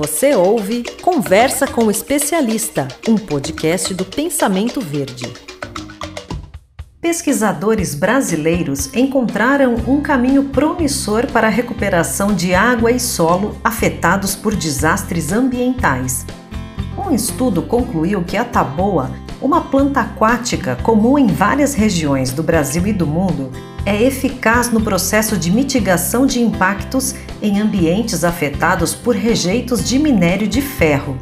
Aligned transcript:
Você 0.00 0.34
ouve 0.34 0.82
Conversa 1.02 1.66
com 1.66 1.84
o 1.84 1.90
Especialista, 1.90 2.88
um 3.06 3.16
podcast 3.16 3.92
do 3.92 4.02
Pensamento 4.02 4.80
Verde. 4.80 5.30
Pesquisadores 7.02 7.94
brasileiros 7.94 8.88
encontraram 8.94 9.74
um 9.86 10.00
caminho 10.00 10.44
promissor 10.44 11.26
para 11.26 11.48
a 11.48 11.50
recuperação 11.50 12.34
de 12.34 12.54
água 12.54 12.90
e 12.90 12.98
solo 12.98 13.58
afetados 13.62 14.34
por 14.34 14.56
desastres 14.56 15.32
ambientais. 15.32 16.24
Um 16.96 17.14
estudo 17.14 17.60
concluiu 17.60 18.24
que 18.24 18.38
a 18.38 18.44
taboa, 18.46 19.10
uma 19.38 19.60
planta 19.60 20.00
aquática 20.00 20.76
comum 20.76 21.18
em 21.18 21.26
várias 21.26 21.74
regiões 21.74 22.32
do 22.32 22.42
Brasil 22.42 22.86
e 22.86 22.92
do 22.94 23.06
mundo, 23.06 23.52
é 23.84 24.02
eficaz 24.02 24.70
no 24.70 24.80
processo 24.80 25.36
de 25.36 25.50
mitigação 25.50 26.24
de 26.24 26.40
impactos 26.40 27.14
em 27.42 27.60
ambientes 27.60 28.24
afetados 28.24 28.94
por 28.94 29.14
rejeitos 29.14 29.86
de 29.88 29.98
minério 29.98 30.46
de 30.46 30.60
ferro. 30.60 31.16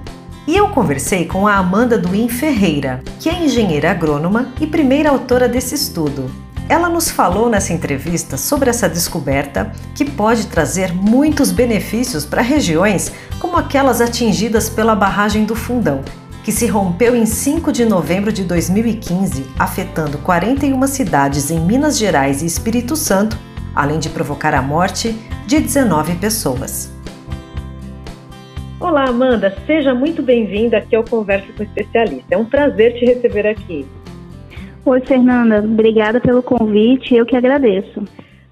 E 0.47 0.57
eu 0.57 0.69
conversei 0.69 1.27
com 1.27 1.47
a 1.47 1.57
Amanda 1.57 1.99
Duim 1.99 2.29
Ferreira, 2.29 3.03
que 3.21 3.29
é 3.29 3.45
engenheira 3.45 3.91
agrônoma 3.91 4.53
e 4.61 4.67
primeira 4.67 5.11
autora 5.11 5.49
desse 5.49 5.75
estudo. 5.75 6.31
Ela 6.69 6.89
nos 6.89 7.11
falou 7.11 7.49
nessa 7.49 7.73
entrevista 7.73 8.37
sobre 8.37 8.71
essa 8.71 8.89
descoberta 8.89 9.73
que 9.95 10.05
pode 10.05 10.47
trazer 10.47 10.95
muitos 10.95 11.51
benefícios 11.51 12.25
para 12.25 12.43
regiões 12.43 13.13
como 13.39 13.57
aquelas 13.57 14.01
atingidas 14.01 14.69
pela 14.69 14.95
barragem 14.95 15.45
do 15.45 15.55
Fundão 15.55 16.03
que 16.49 16.53
se 16.53 16.67
rompeu 16.67 17.15
em 17.15 17.27
5 17.27 17.71
de 17.71 17.85
novembro 17.85 18.33
de 18.33 18.43
2015, 18.43 19.45
afetando 19.59 20.17
41 20.17 20.87
cidades 20.87 21.51
em 21.51 21.61
Minas 21.61 21.99
Gerais 21.99 22.41
e 22.41 22.47
Espírito 22.47 22.97
Santo, 22.97 23.39
além 23.75 23.99
de 23.99 24.09
provocar 24.09 24.55
a 24.55 24.63
morte 24.63 25.15
de 25.49 25.61
19 25.61 26.21
pessoas. 26.21 26.95
Olá, 28.79 29.09
Amanda, 29.09 29.51
seja 29.67 29.95
muito 29.95 30.23
bem-vinda 30.23 30.77
aqui 30.77 30.95
ao 30.95 31.03
Conversa 31.03 31.51
com 31.55 31.63
o 31.63 31.63
Especialista. 31.65 32.35
É 32.35 32.37
um 32.37 32.45
prazer 32.45 32.93
te 32.99 33.07
receber 33.07 33.47
aqui. 33.47 33.87
Oi, 34.85 35.01
Fernanda, 35.07 35.61
obrigada 35.61 36.21
pelo 36.21 36.43
convite, 36.43 37.15
eu 37.15 37.25
que 37.25 37.35
agradeço. 37.35 38.05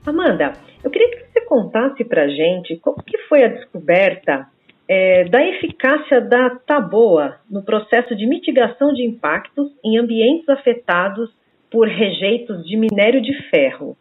Amanda, 0.07 0.55
eu 0.83 0.91
queria 0.91 1.11
que 1.11 1.19
você 1.31 1.43
contasse 1.43 2.03
para 2.03 2.29
gente 2.29 2.79
como 2.79 3.03
que 3.03 3.19
foi 3.29 3.45
a 3.45 3.49
descoberta 3.49 4.47
é, 4.89 5.25
da 5.25 5.47
eficácia 5.47 6.19
da 6.23 6.49
taboa 6.67 7.37
no 7.51 7.63
processo 7.63 8.17
de 8.17 8.27
mitigação 8.27 8.95
de 8.95 9.05
impactos 9.05 9.71
em 9.85 9.99
ambientes 9.99 10.49
afetados 10.49 11.29
por 11.71 11.87
rejeitos 11.89 12.67
de 12.67 12.75
minério 12.75 13.21
de 13.21 13.35
ferro. 13.51 13.99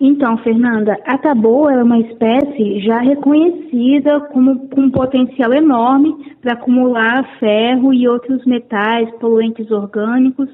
Então, 0.00 0.38
Fernanda, 0.38 0.96
a 1.04 1.18
taboa 1.18 1.74
é 1.74 1.82
uma 1.82 1.98
espécie 1.98 2.80
já 2.80 3.00
reconhecida 3.00 4.18
como 4.32 4.66
com 4.70 4.80
um 4.80 4.90
potencial 4.90 5.52
enorme 5.52 6.34
para 6.40 6.54
acumular 6.54 7.38
ferro 7.38 7.92
e 7.92 8.08
outros 8.08 8.42
metais, 8.46 9.10
poluentes 9.20 9.70
orgânicos. 9.70 10.48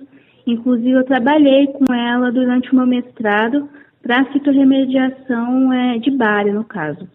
Inclusive, 0.45 0.91
eu 0.91 1.05
trabalhei 1.05 1.69
com 1.69 1.95
ela 1.95 2.33
durante 2.33 2.73
o 2.73 2.77
meu 2.77 2.87
mestrado 2.89 3.69
para 4.03 4.25
fitorremediação 4.33 5.73
é, 5.73 5.99
de 5.99 6.11
bária, 6.11 6.53
no 6.53 6.65
caso. 6.65 7.07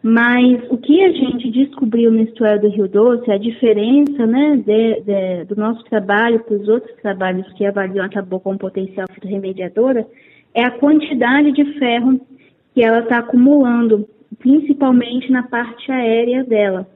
Mas 0.00 0.62
o 0.70 0.78
que 0.78 1.02
a 1.02 1.10
gente 1.10 1.50
descobriu 1.50 2.12
na 2.12 2.22
história 2.22 2.60
do 2.60 2.68
Rio 2.68 2.86
Doce, 2.86 3.28
a 3.28 3.38
diferença 3.38 4.24
né, 4.24 4.56
de, 4.64 5.00
de, 5.00 5.44
do 5.46 5.56
nosso 5.56 5.82
trabalho 5.86 6.38
para 6.44 6.56
os 6.56 6.68
outros 6.68 6.94
trabalhos 7.02 7.52
que 7.54 7.66
avaliam 7.66 8.04
a 8.04 8.08
taboa 8.08 8.38
como 8.38 8.56
potencial 8.56 9.08
fitorremediadora, 9.12 10.06
é 10.56 10.64
a 10.64 10.70
quantidade 10.70 11.52
de 11.52 11.78
ferro 11.78 12.18
que 12.74 12.82
ela 12.82 13.00
está 13.00 13.18
acumulando, 13.18 14.08
principalmente 14.38 15.30
na 15.30 15.42
parte 15.42 15.92
aérea 15.92 16.42
dela. 16.42 16.88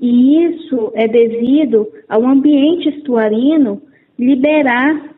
E 0.00 0.44
isso 0.44 0.92
é 0.94 1.06
devido 1.06 1.86
ao 2.08 2.26
ambiente 2.26 2.88
estuarino 2.88 3.82
liberar 4.18 5.10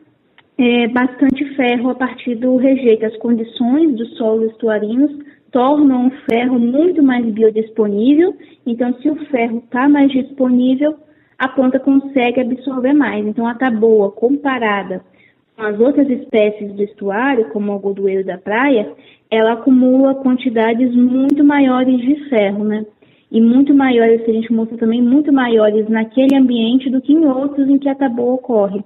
é, 0.57 0.87
bastante 0.89 1.45
ferro 1.55 1.89
a 1.89 1.95
partir 1.95 2.35
do 2.35 2.57
rejeito. 2.57 3.05
As 3.05 3.15
condições 3.17 3.95
dos 3.95 4.17
solos 4.17 4.51
estuarinos 4.51 5.11
tornam 5.49 6.07
o 6.07 6.11
ferro 6.29 6.59
muito 6.59 7.01
mais 7.01 7.25
biodisponível. 7.25 8.35
Então, 8.65 8.93
se 9.01 9.09
o 9.09 9.15
ferro 9.27 9.59
está 9.59 9.87
mais 9.87 10.11
disponível, 10.11 10.95
a 11.37 11.47
planta 11.47 11.79
consegue 11.79 12.41
absorver 12.41 12.93
mais. 12.93 13.25
Então, 13.25 13.47
a 13.47 13.55
taboa 13.55 14.11
comparada 14.11 14.97
com 14.99 15.18
as 15.59 15.79
outras 15.79 16.09
espécies 16.09 16.71
do 16.73 16.83
estuário, 16.83 17.49
como 17.49 17.73
o 17.73 17.79
godoeiro 17.79 18.25
da 18.25 18.37
praia, 18.37 18.91
ela 19.29 19.53
acumula 19.53 20.15
quantidades 20.15 20.95
muito 20.95 21.43
maiores 21.43 21.99
de 21.99 22.29
ferro, 22.29 22.63
né? 22.63 22.85
E 23.31 23.39
muito 23.39 23.73
maiores, 23.73 24.23
se 24.23 24.31
a 24.31 24.33
gente 24.33 24.51
mostra 24.51 24.77
também, 24.77 25.01
muito 25.01 25.31
maiores 25.31 25.87
naquele 25.87 26.35
ambiente 26.35 26.89
do 26.89 27.01
que 27.01 27.13
em 27.13 27.27
outros 27.27 27.69
em 27.69 27.77
que 27.77 27.89
a 27.89 27.93
taboa 27.93 28.33
ocorre. 28.33 28.83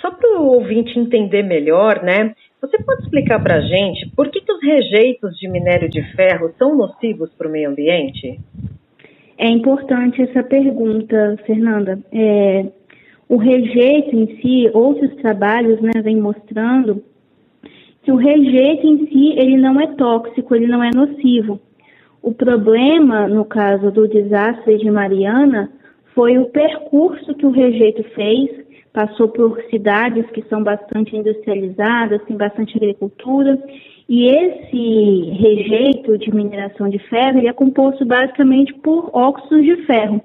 Só 0.00 0.10
para 0.10 0.40
o 0.40 0.46
ouvinte 0.46 0.98
entender 0.98 1.42
melhor, 1.42 2.02
né? 2.02 2.34
Você 2.60 2.76
pode 2.82 3.02
explicar 3.02 3.42
para 3.42 3.56
a 3.56 3.60
gente 3.60 4.10
por 4.14 4.28
que, 4.28 4.40
que 4.40 4.52
os 4.52 4.62
rejeitos 4.62 5.36
de 5.38 5.48
minério 5.48 5.88
de 5.88 6.02
ferro 6.14 6.52
são 6.58 6.76
nocivos 6.76 7.30
para 7.34 7.48
o 7.48 7.50
meio 7.50 7.70
ambiente? 7.70 8.38
É 9.38 9.48
importante 9.48 10.20
essa 10.20 10.42
pergunta, 10.42 11.36
Fernanda. 11.46 11.98
É, 12.12 12.66
o 13.32 13.38
rejeito 13.38 14.14
em 14.14 14.26
si, 14.42 14.70
outros 14.74 15.14
trabalhos 15.16 15.80
né, 15.80 16.02
vêm 16.02 16.20
mostrando 16.20 17.02
que 18.02 18.12
o 18.12 18.16
rejeito 18.16 18.86
em 18.86 19.06
si 19.06 19.32
ele 19.38 19.56
não 19.56 19.80
é 19.80 19.86
tóxico, 19.94 20.54
ele 20.54 20.66
não 20.66 20.84
é 20.84 20.90
nocivo. 20.94 21.58
O 22.20 22.34
problema, 22.34 23.26
no 23.26 23.46
caso 23.46 23.90
do 23.90 24.06
desastre 24.06 24.76
de 24.76 24.90
Mariana, 24.90 25.72
foi 26.14 26.36
o 26.36 26.50
percurso 26.50 27.34
que 27.34 27.46
o 27.46 27.50
rejeito 27.50 28.04
fez 28.10 28.50
passou 28.92 29.28
por 29.28 29.58
cidades 29.70 30.28
que 30.32 30.42
são 30.50 30.62
bastante 30.62 31.16
industrializadas, 31.16 32.22
tem 32.24 32.36
bastante 32.36 32.76
agricultura, 32.76 33.58
e 34.06 34.26
esse 34.26 35.30
rejeito 35.30 36.18
de 36.18 36.34
mineração 36.34 36.90
de 36.90 36.98
ferro 37.08 37.48
é 37.48 37.52
composto 37.54 38.04
basicamente 38.04 38.74
por 38.74 39.08
óxidos 39.14 39.64
de 39.64 39.76
ferro, 39.86 40.20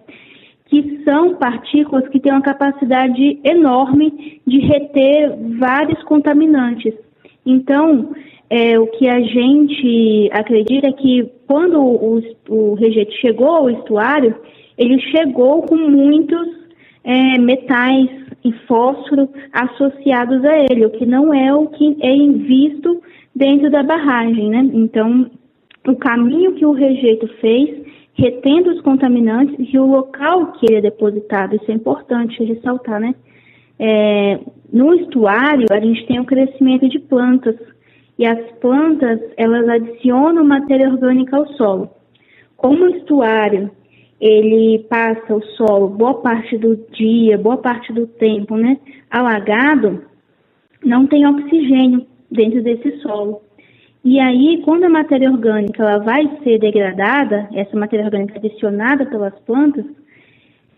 que 0.68 1.02
são 1.04 1.36
partículas 1.36 2.08
que 2.10 2.20
têm 2.20 2.32
uma 2.32 2.42
capacidade 2.42 3.40
enorme 3.44 4.42
de 4.46 4.60
reter 4.60 5.36
vários 5.58 6.02
contaminantes. 6.04 6.94
Então, 7.46 8.12
é, 8.50 8.80
o 8.80 8.88
que 8.88 9.08
a 9.10 9.20
gente 9.22 10.30
acredita 10.32 10.88
é 10.88 10.92
que 10.92 11.30
quando 11.48 11.82
o, 11.82 12.22
o 12.50 12.74
rejeito 12.76 13.14
chegou 13.14 13.50
ao 13.50 13.70
estuário, 13.70 14.36
ele 14.78 15.00
chegou 15.12 15.64
com 15.64 15.76
muitos 15.76 16.48
é, 17.04 17.38
metais 17.38 18.10
e 18.44 18.52
fósforo 18.68 19.30
associados 19.52 20.44
a 20.46 20.58
ele, 20.70 20.86
o 20.86 20.90
que 20.90 21.06
não 21.06 21.34
é 21.34 21.54
o 21.54 21.68
que 21.68 21.98
é 22.02 22.14
visto 22.34 23.02
dentro 23.36 23.70
da 23.70 23.84
barragem, 23.84 24.50
né? 24.50 24.70
Então, 24.74 25.30
o 25.88 25.96
caminho 25.96 26.54
que 26.54 26.66
o 26.66 26.74
rejeito 26.74 27.28
fez, 27.40 27.87
retendo 28.18 28.72
os 28.72 28.82
contaminantes 28.82 29.56
e 29.72 29.78
o 29.78 29.86
local 29.86 30.54
que 30.54 30.66
ele 30.66 30.78
é 30.78 30.82
depositado, 30.82 31.56
isso 31.56 31.70
é 31.72 31.74
importante 31.74 32.44
ressaltar, 32.44 33.00
né? 33.00 33.14
É, 33.80 34.40
no 34.74 34.94
estuário, 34.96 35.68
a 35.72 35.80
gente 35.80 36.06
tem 36.08 36.20
o 36.20 36.26
crescimento 36.26 36.90
de 36.90 37.00
plantas, 37.00 37.56
e 38.18 38.26
as 38.26 38.52
plantas, 38.60 39.20
elas 39.38 39.70
adicionam 39.70 40.44
matéria 40.44 40.90
orgânica 40.90 41.38
ao 41.38 41.48
solo. 41.54 41.90
Como 42.56 42.86
o 42.86 42.90
estuário 42.90 43.70
ele 44.20 44.84
passa 44.90 45.36
o 45.36 45.44
solo 45.56 45.90
boa 45.90 46.16
parte 46.16 46.58
do 46.58 46.76
dia, 46.92 47.38
boa 47.38 47.58
parte 47.58 47.94
do 47.94 48.08
tempo, 48.08 48.56
né, 48.56 48.80
alagado, 49.12 50.04
não 50.84 51.06
tem 51.06 51.28
oxigênio 51.28 52.06
dentro 52.32 52.64
desse 52.64 52.98
solo. 53.02 53.42
E 54.10 54.22
aí, 54.22 54.62
quando 54.64 54.86
a 54.86 54.90
matéria 54.90 55.30
orgânica 55.30 55.84
ela 55.84 55.98
vai 55.98 56.40
ser 56.42 56.60
degradada, 56.60 57.50
essa 57.52 57.76
matéria 57.78 58.06
orgânica 58.06 58.38
adicionada 58.38 59.06
pelas 59.06 59.38
plantas, 59.40 59.84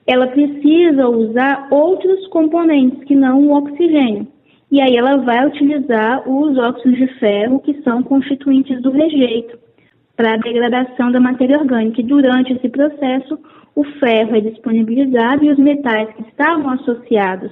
ela 0.08 0.26
precisa 0.26 1.08
usar 1.08 1.68
outros 1.70 2.26
componentes 2.30 3.04
que 3.04 3.14
não 3.16 3.46
o 3.46 3.56
oxigênio. 3.56 4.26
E 4.72 4.82
aí 4.82 4.98
ela 4.98 5.18
vai 5.18 5.46
utilizar 5.46 6.28
os 6.28 6.58
óxidos 6.58 6.98
de 6.98 7.08
ferro, 7.20 7.60
que 7.60 7.80
são 7.84 8.02
constituintes 8.02 8.82
do 8.82 8.90
rejeito 8.90 9.60
para 10.18 10.34
a 10.34 10.38
degradação 10.38 11.12
da 11.12 11.20
matéria 11.20 11.60
orgânica. 11.60 12.02
E 12.02 12.06
durante 12.06 12.54
esse 12.54 12.68
processo, 12.68 13.38
o 13.76 13.84
ferro 14.00 14.38
é 14.38 14.42
disponibilizado 14.42 15.46
e 15.46 15.52
os 15.52 15.60
metais 15.60 16.10
que 16.16 16.24
estavam 16.24 16.72
associados 16.72 17.52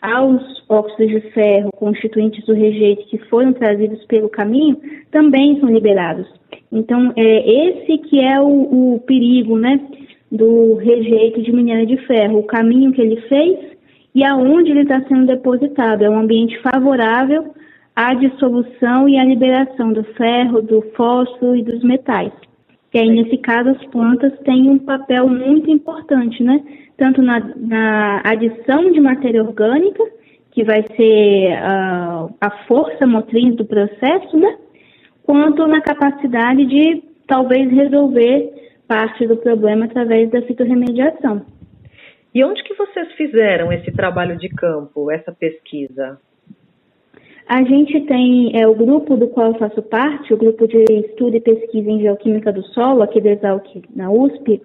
aos 0.00 0.62
óxidos 0.68 1.08
de 1.08 1.20
ferro, 1.32 1.70
constituintes 1.76 2.44
do 2.44 2.54
rejeito 2.54 3.06
que 3.06 3.18
foram 3.28 3.52
trazidos 3.52 4.04
pelo 4.06 4.28
caminho, 4.28 4.76
também 5.10 5.58
são 5.60 5.68
liberados. 5.68 6.26
Então, 6.72 7.12
é 7.16 7.68
esse 7.68 7.98
que 7.98 8.20
é 8.20 8.40
o, 8.40 8.94
o 8.94 9.00
perigo, 9.00 9.58
né, 9.58 9.80
do 10.30 10.74
rejeito 10.74 11.42
de 11.42 11.52
minério 11.52 11.86
de 11.86 11.96
ferro, 12.06 12.38
o 12.38 12.46
caminho 12.46 12.92
que 12.92 13.00
ele 13.00 13.20
fez 13.22 13.58
e 14.14 14.24
aonde 14.24 14.70
ele 14.70 14.82
está 14.82 15.00
sendo 15.08 15.26
depositado. 15.26 16.02
É 16.02 16.10
um 16.10 16.18
ambiente 16.18 16.58
favorável 16.62 17.52
a 17.94 18.14
dissolução 18.14 19.08
e 19.08 19.18
a 19.18 19.24
liberação 19.24 19.92
do 19.92 20.04
ferro, 20.14 20.62
do 20.62 20.80
fósforo 20.96 21.56
e 21.56 21.62
dos 21.62 21.82
metais. 21.82 22.32
E 22.92 22.98
aí, 22.98 23.08
nesse 23.08 23.38
caso, 23.38 23.70
as 23.70 23.84
plantas 23.86 24.36
têm 24.40 24.68
um 24.68 24.78
papel 24.78 25.28
muito 25.28 25.70
importante, 25.70 26.42
né? 26.42 26.60
Tanto 26.96 27.22
na, 27.22 27.40
na 27.56 28.22
adição 28.24 28.90
de 28.90 29.00
matéria 29.00 29.42
orgânica, 29.42 30.02
que 30.50 30.64
vai 30.64 30.82
ser 30.96 31.52
uh, 31.52 32.34
a 32.40 32.50
força 32.66 33.06
motriz 33.06 33.54
do 33.54 33.64
processo, 33.64 34.36
né? 34.36 34.58
Quanto 35.22 35.66
na 35.66 35.80
capacidade 35.80 36.66
de 36.66 37.02
talvez 37.26 37.70
resolver 37.70 38.52
parte 38.88 39.24
do 39.24 39.36
problema 39.36 39.84
através 39.84 40.28
da 40.30 40.42
fitorremediação. 40.42 41.46
E 42.34 42.44
onde 42.44 42.62
que 42.64 42.74
vocês 42.74 43.12
fizeram 43.12 43.72
esse 43.72 43.92
trabalho 43.92 44.36
de 44.36 44.48
campo, 44.48 45.10
essa 45.12 45.32
pesquisa? 45.32 46.18
A 47.50 47.64
gente 47.64 48.00
tem 48.02 48.52
é, 48.54 48.64
o 48.68 48.76
grupo 48.76 49.16
do 49.16 49.26
qual 49.26 49.48
eu 49.48 49.58
faço 49.58 49.82
parte, 49.82 50.32
o 50.32 50.36
grupo 50.36 50.68
de 50.68 50.84
estudo 50.84 51.36
e 51.36 51.40
pesquisa 51.40 51.90
em 51.90 52.00
geoquímica 52.00 52.52
do 52.52 52.62
solo, 52.66 53.02
aqui 53.02 53.20
da 53.20 53.32
Exalc, 53.32 53.66
na 53.92 54.08
USP, 54.08 54.62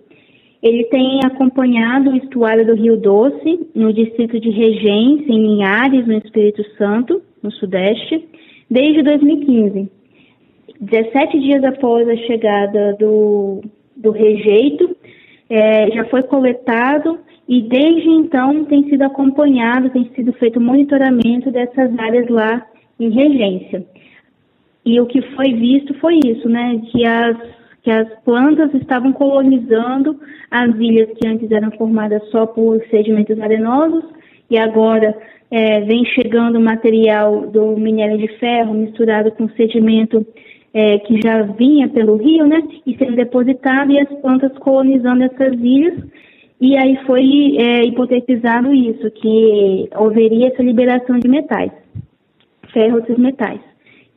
ele 0.62 0.84
tem 0.84 1.20
acompanhado 1.26 2.12
o 2.12 2.16
estuário 2.16 2.64
do 2.64 2.76
Rio 2.76 2.96
Doce, 2.96 3.72
no 3.74 3.92
distrito 3.92 4.40
de 4.40 4.52
Regência, 4.52 5.32
em 5.32 5.48
Linhares, 5.48 6.06
no 6.06 6.14
Espírito 6.14 6.64
Santo, 6.78 7.24
no 7.42 7.52
Sudeste, 7.54 8.24
desde 8.70 9.02
2015. 9.02 9.90
17 10.80 11.40
dias 11.40 11.64
após 11.64 12.08
a 12.08 12.16
chegada 12.18 12.96
do, 13.00 13.62
do 13.98 14.12
rejeito, 14.12 14.96
é, 15.50 15.90
já 15.90 16.06
foi 16.06 16.22
coletado 16.22 17.18
e 17.50 17.64
desde 17.64 18.10
então 18.12 18.64
tem 18.66 18.88
sido 18.90 19.02
acompanhado, 19.02 19.90
tem 19.90 20.08
sido 20.16 20.32
feito 20.34 20.62
monitoramento 20.62 21.50
dessas 21.50 21.98
áreas 21.98 22.30
lá 22.30 22.64
em 23.00 23.10
regência. 23.10 23.86
E 24.86 25.00
o 25.02 25.06
que 25.06 25.22
foi 25.36 25.54
visto 25.54 25.94
foi 25.96 26.20
isso, 26.26 26.48
né, 26.48 26.80
que 26.92 27.06
as, 27.06 27.38
que 27.82 27.92
as 27.92 28.08
plantas 28.24 28.74
estavam 28.74 29.12
colonizando 29.12 30.20
as 30.52 30.76
ilhas 30.76 31.10
que 31.18 31.28
antes 31.28 31.50
eram 31.52 31.72
formadas 31.72 32.24
só 32.30 32.46
por 32.46 32.80
sedimentos 32.90 33.40
arenosos 33.40 34.04
e 34.50 34.58
agora 34.58 35.18
é, 35.50 35.82
vem 35.82 36.06
chegando 36.06 36.60
material 36.60 37.48
do 37.48 37.76
minério 37.78 38.18
de 38.18 38.28
ferro 38.38 38.74
misturado 38.74 39.32
com 39.32 39.50
sedimento 39.50 40.26
é, 40.74 41.00
que 41.00 41.20
já 41.22 41.42
vinha 41.44 41.88
pelo 41.88 42.18
rio, 42.18 42.46
né, 42.46 42.62
e 42.86 42.98
sendo 42.98 43.16
depositado 43.16 43.92
e 43.92 44.00
as 44.00 44.10
plantas 44.20 44.52
colonizando 44.58 45.24
essas 45.24 45.54
ilhas. 45.54 46.04
E 46.60 46.78
aí 46.78 46.98
foi 47.06 47.56
é, 47.58 47.86
hipotetizado 47.86 48.74
isso, 48.74 49.10
que 49.12 49.90
haveria 49.94 50.48
essa 50.48 50.62
liberação 50.62 51.18
de 51.18 51.28
metais, 51.28 51.72
ferro 52.72 53.04
e 53.08 53.20
metais. 53.20 53.62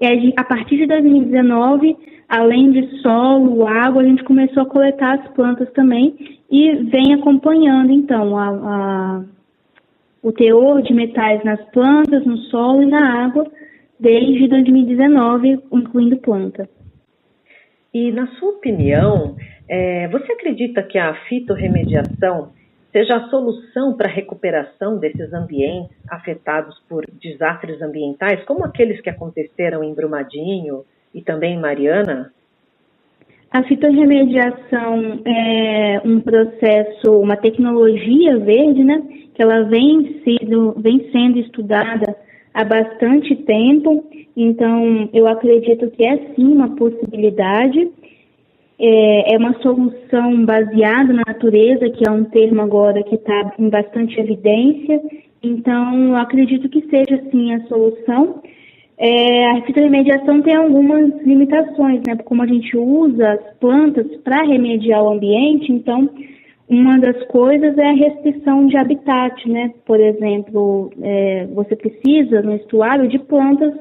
E 0.00 0.32
a 0.36 0.44
partir 0.44 0.76
de 0.76 0.86
2019, 0.86 1.96
além 2.28 2.70
de 2.70 3.00
solo, 3.00 3.66
água, 3.66 4.02
a 4.02 4.04
gente 4.04 4.22
começou 4.22 4.62
a 4.62 4.66
coletar 4.66 5.18
as 5.18 5.28
plantas 5.32 5.70
também 5.72 6.38
e 6.50 6.72
vem 6.84 7.14
acompanhando, 7.14 7.90
então, 7.90 8.38
a, 8.38 8.48
a, 8.48 9.24
o 10.22 10.32
teor 10.32 10.82
de 10.82 10.94
metais 10.94 11.42
nas 11.42 11.60
plantas, 11.70 12.24
no 12.24 12.36
solo 12.36 12.82
e 12.82 12.86
na 12.86 13.24
água, 13.24 13.46
desde 13.98 14.46
2019, 14.46 15.58
incluindo 15.72 16.16
planta. 16.18 16.68
E, 17.92 18.12
na 18.12 18.26
sua 18.38 18.50
opinião, 18.50 19.34
é, 19.68 20.06
você 20.08 20.32
acredita 20.32 20.82
que 20.82 20.98
a 20.98 21.14
fitorremediação 21.28 22.50
seja 22.93 23.17
a 23.17 23.29
solução 23.29 23.94
para 23.96 24.08
a 24.08 24.12
recuperação 24.12 24.99
desses 24.99 25.32
ambientes 25.32 25.96
afetados 26.08 26.79
por 26.88 27.05
desastres 27.20 27.81
ambientais, 27.82 28.44
como 28.44 28.64
aqueles 28.64 29.00
que 29.00 29.11
aconteceram 29.11 29.85
em 29.85 29.94
Brumadinho 29.94 30.85
e 31.14 31.23
também 31.23 31.55
em 31.55 31.61
Mariana? 31.61 32.32
A 33.50 33.62
fitorremediação 33.62 35.20
é 35.25 36.00
um 36.05 36.20
processo, 36.20 37.19
uma 37.19 37.37
tecnologia 37.37 38.38
verde, 38.38 38.85
né, 38.85 39.02
que 39.34 39.43
ela 39.43 39.62
vem, 39.62 40.20
sido, 40.23 40.75
vem 40.79 41.11
sendo 41.11 41.38
estudada 41.38 42.14
há 42.52 42.64
bastante 42.64 43.34
tempo, 43.37 44.05
então 44.37 45.08
eu 45.14 45.26
acredito 45.26 45.91
que 45.91 46.05
é 46.05 46.34
sim 46.34 46.52
uma 46.52 46.76
possibilidade 46.76 47.91
é, 48.78 49.34
é 49.34 49.38
uma 49.38 49.54
solução 49.60 50.44
baseada 50.44 51.12
na 51.12 51.22
natureza, 51.26 51.90
que 51.90 52.08
é 52.08 52.10
um 52.10 52.25
termo 52.25 52.62
agora 52.62 53.02
que 53.02 53.16
está 53.16 53.54
em 53.58 53.69
bastante 53.69 54.19
evidência. 54.20 55.00
Então, 55.42 56.16
acredito 56.16 56.69
que 56.69 56.82
seja 56.88 57.22
sim 57.30 57.54
a 57.54 57.60
solução. 57.66 58.42
É, 58.96 59.50
a 59.50 59.62
fitorremediação 59.62 60.42
tem 60.42 60.56
algumas 60.56 61.22
limitações, 61.22 62.02
né? 62.06 62.16
Como 62.25 62.42
a 62.42 62.46
gente 62.46 62.76
usa 62.76 63.32
as 63.32 63.58
plantas 63.58 64.06
para 64.25 64.42
remediar 64.42 65.02
o 65.02 65.12
ambiente, 65.12 65.72
então 65.72 66.10
uma 66.69 66.98
das 66.98 67.24
coisas 67.28 67.78
é 67.78 67.88
a 67.88 67.94
restrição 67.94 68.66
de 68.66 68.76
habitat, 68.76 69.48
né? 69.48 69.72
Por 69.86 70.00
exemplo, 70.00 70.90
é, 71.00 71.46
você 71.46 71.76
precisa 71.76 72.42
no 72.42 72.54
estuário 72.56 73.08
de 73.08 73.19
plantas 73.20 73.72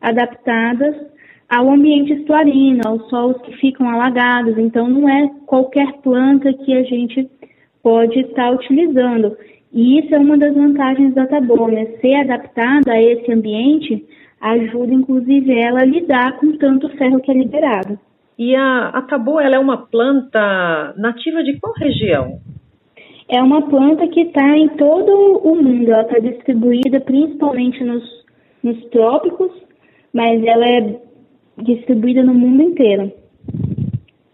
adaptadas 0.00 0.94
ao 1.48 1.70
ambiente 1.70 2.12
estuarino, 2.12 2.80
aos 2.84 3.08
solos 3.08 3.40
que 3.42 3.52
ficam 3.56 3.88
alagados. 3.88 4.58
Então, 4.58 4.88
não 4.88 5.08
é 5.08 5.30
qualquer 5.46 5.92
planta 6.02 6.52
que 6.52 6.72
a 6.74 6.82
gente 6.82 7.28
pode 7.82 8.18
estar 8.20 8.50
utilizando. 8.52 9.36
E 9.72 10.00
isso 10.00 10.14
é 10.14 10.18
uma 10.18 10.36
das 10.36 10.54
vantagens 10.54 11.14
da 11.14 11.26
Taboa, 11.26 11.70
né? 11.70 11.86
Ser 12.00 12.14
adaptada 12.14 12.92
a 12.92 13.02
esse 13.02 13.30
ambiente 13.32 14.04
ajuda, 14.40 14.92
inclusive, 14.92 15.58
ela 15.58 15.80
a 15.80 15.84
lidar 15.84 16.36
com 16.38 16.56
tanto 16.56 16.88
ferro 16.96 17.20
que 17.20 17.30
é 17.30 17.34
liberado. 17.34 17.98
E 18.38 18.54
a, 18.54 18.88
a 18.88 19.02
taboa, 19.02 19.42
ela 19.42 19.56
é 19.56 19.58
uma 19.58 19.86
planta 19.86 20.94
nativa 20.98 21.42
de 21.42 21.58
qual 21.58 21.72
região? 21.74 22.38
É 23.28 23.42
uma 23.42 23.62
planta 23.62 24.06
que 24.08 24.20
está 24.20 24.56
em 24.56 24.68
todo 24.70 25.40
o 25.42 25.56
mundo. 25.56 25.90
Ela 25.90 26.02
está 26.02 26.18
distribuída 26.18 27.00
principalmente 27.00 27.82
nos, 27.82 28.04
nos 28.62 28.84
trópicos, 28.90 29.50
mas 30.12 30.44
ela 30.44 30.66
é 30.66 31.00
distribuída 31.58 32.22
no 32.22 32.34
mundo 32.34 32.62
inteiro. 32.62 33.12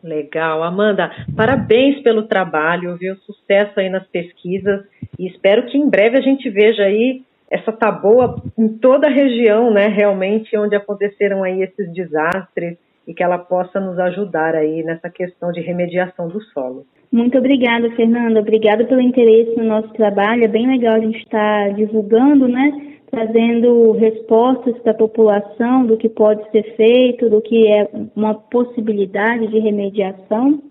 Legal, 0.02 0.64
Amanda, 0.64 1.10
parabéns 1.36 2.02
pelo 2.02 2.24
trabalho, 2.24 2.96
viu? 2.96 3.14
Sucesso 3.16 3.78
aí 3.78 3.88
nas 3.88 4.06
pesquisas 4.08 4.84
e 5.18 5.28
espero 5.28 5.66
que 5.66 5.78
em 5.78 5.88
breve 5.88 6.18
a 6.18 6.20
gente 6.20 6.50
veja 6.50 6.82
aí 6.82 7.22
essa 7.48 7.70
taboa 7.70 8.42
em 8.58 8.68
toda 8.78 9.06
a 9.06 9.10
região, 9.10 9.70
né? 9.70 9.86
Realmente 9.86 10.56
onde 10.56 10.74
aconteceram 10.74 11.44
aí 11.44 11.62
esses 11.62 11.92
desastres 11.92 12.76
e 13.06 13.14
que 13.14 13.22
ela 13.22 13.38
possa 13.38 13.78
nos 13.78 13.98
ajudar 13.98 14.54
aí 14.54 14.82
nessa 14.82 15.08
questão 15.10 15.52
de 15.52 15.60
remediação 15.60 16.28
do 16.28 16.40
solo. 16.46 16.84
Muito 17.12 17.36
obrigada, 17.36 17.90
Fernanda. 17.90 18.40
Obrigada 18.40 18.84
pelo 18.84 19.00
interesse 19.00 19.54
no 19.56 19.64
nosso 19.64 19.92
trabalho. 19.92 20.44
É 20.44 20.48
bem 20.48 20.66
legal 20.66 20.94
a 20.94 21.00
gente 21.00 21.18
estar 21.18 21.74
divulgando, 21.74 22.48
né? 22.48 22.91
Trazendo 23.12 23.92
respostas 23.92 24.82
da 24.82 24.94
população 24.94 25.84
do 25.84 25.98
que 25.98 26.08
pode 26.08 26.50
ser 26.50 26.62
feito, 26.76 27.28
do 27.28 27.42
que 27.42 27.68
é 27.68 27.86
uma 28.16 28.32
possibilidade 28.32 29.48
de 29.48 29.58
remediação. 29.58 30.62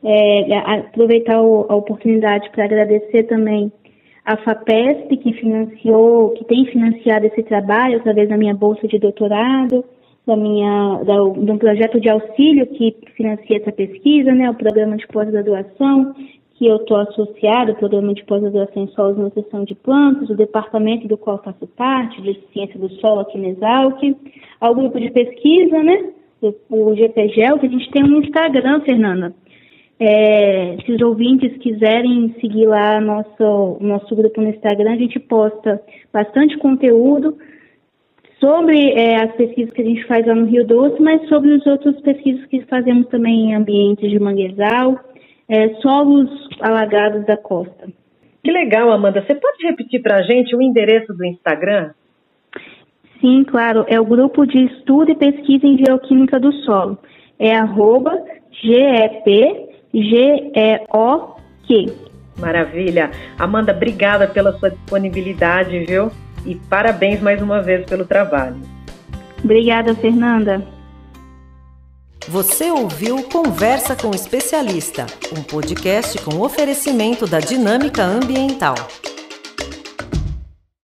É, 0.00 0.56
aproveitar 0.56 1.34
a 1.34 1.74
oportunidade 1.74 2.48
para 2.50 2.64
agradecer 2.64 3.24
também 3.24 3.72
a 4.24 4.36
FAPESP, 4.36 5.16
que 5.16 5.32
financiou, 5.32 6.30
que 6.34 6.44
tem 6.44 6.64
financiado 6.66 7.26
esse 7.26 7.42
trabalho 7.42 7.96
através 7.96 8.28
da 8.28 8.36
minha 8.36 8.54
bolsa 8.54 8.86
de 8.86 8.96
doutorado, 8.96 9.84
da 10.24 10.36
minha, 10.36 11.02
da, 11.02 11.14
de 11.16 11.50
um 11.50 11.58
projeto 11.58 11.98
de 12.00 12.08
auxílio 12.08 12.68
que 12.68 12.94
financia 13.16 13.56
essa 13.56 13.72
pesquisa, 13.72 14.32
né, 14.32 14.48
o 14.48 14.54
programa 14.54 14.96
de 14.96 15.08
pós-graduação, 15.08 16.14
que 16.58 16.66
eu 16.66 16.76
estou 16.76 16.96
associada 16.96 17.70
ao 17.70 17.78
programa 17.78 18.12
de 18.12 18.24
pós-graduação 18.24 18.82
em 18.82 18.88
solos 18.88 19.16
e 19.16 19.20
nutrição 19.20 19.62
de 19.62 19.76
plantas, 19.76 20.28
o 20.28 20.34
departamento 20.34 21.06
do 21.06 21.16
qual 21.16 21.40
faço 21.40 21.68
parte, 21.68 22.20
de 22.20 22.36
ciência 22.52 22.78
do 22.80 22.90
solo 22.94 23.20
aqui 23.20 23.38
na 23.38 23.50
Exalc, 23.50 24.02
ao 24.60 24.74
grupo 24.74 24.98
de 24.98 25.08
pesquisa, 25.10 25.80
né, 25.80 26.10
o 26.68 26.94
GPGEL, 26.96 27.60
que 27.60 27.66
a 27.66 27.70
gente 27.70 27.90
tem 27.92 28.02
um 28.02 28.20
Instagram, 28.20 28.80
Fernanda. 28.80 29.32
É, 30.00 30.76
se 30.84 30.92
os 30.92 31.00
ouvintes 31.00 31.56
quiserem 31.58 32.34
seguir 32.40 32.66
lá 32.66 33.00
nosso, 33.00 33.78
nosso 33.80 34.14
grupo 34.16 34.40
no 34.40 34.48
Instagram, 34.48 34.94
a 34.94 34.98
gente 34.98 35.20
posta 35.20 35.80
bastante 36.12 36.58
conteúdo 36.58 37.36
sobre 38.40 38.92
é, 38.92 39.16
as 39.16 39.32
pesquisas 39.34 39.72
que 39.72 39.82
a 39.82 39.84
gente 39.84 40.04
faz 40.06 40.26
lá 40.26 40.34
no 40.34 40.46
Rio 40.46 40.66
Doce, 40.66 41.00
mas 41.00 41.28
sobre 41.28 41.54
as 41.54 41.66
outras 41.66 42.00
pesquisas 42.00 42.44
que 42.46 42.62
fazemos 42.62 43.06
também 43.08 43.50
em 43.50 43.54
ambientes 43.54 44.08
de 44.10 44.18
manguezal, 44.18 44.98
é, 45.48 45.74
solos 45.80 46.30
alagados 46.60 47.24
da 47.26 47.36
costa. 47.36 47.88
Que 48.42 48.50
legal, 48.52 48.90
Amanda. 48.90 49.24
Você 49.24 49.34
pode 49.34 49.66
repetir 49.66 50.02
para 50.02 50.16
a 50.16 50.22
gente 50.22 50.54
o 50.54 50.62
endereço 50.62 51.12
do 51.12 51.24
Instagram? 51.24 51.90
Sim, 53.20 53.44
claro. 53.44 53.84
É 53.88 54.00
o 54.00 54.04
grupo 54.04 54.46
de 54.46 54.64
estudo 54.66 55.10
e 55.10 55.16
pesquisa 55.16 55.66
em 55.66 55.76
geoquímica 55.78 56.38
do 56.38 56.52
solo. 56.64 56.98
É 57.38 57.56
arroba 57.56 58.12
G-E-P-G-E-O-Q. 58.62 59.68
Maravilha. 62.38 63.10
Amanda, 63.38 63.72
obrigada 63.72 64.28
pela 64.28 64.52
sua 64.58 64.70
disponibilidade, 64.70 65.84
viu? 65.84 66.10
E 66.46 66.54
parabéns 66.54 67.20
mais 67.20 67.42
uma 67.42 67.60
vez 67.60 67.84
pelo 67.84 68.04
trabalho. 68.04 68.56
Obrigada, 69.42 69.94
Fernanda. 69.94 70.77
Você 72.30 72.70
ouviu 72.70 73.22
Conversa 73.22 73.96
com 73.96 74.08
o 74.08 74.14
Especialista, 74.14 75.06
um 75.34 75.42
podcast 75.42 76.18
com 76.18 76.42
oferecimento 76.42 77.26
da 77.26 77.40
Dinâmica 77.40 78.02
Ambiental. 78.04 78.74